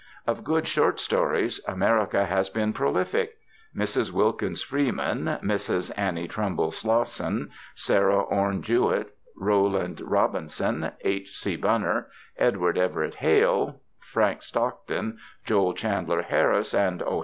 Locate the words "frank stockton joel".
13.99-15.75